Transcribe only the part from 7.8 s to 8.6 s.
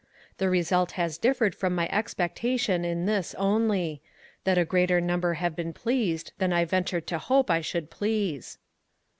please.